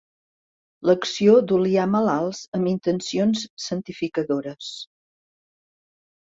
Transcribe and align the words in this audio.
L'acció 0.89 1.35
d'oliar 1.51 1.83
malalts 1.95 2.39
amb 2.59 2.71
intencions 2.71 3.45
santificadores. 3.67 4.73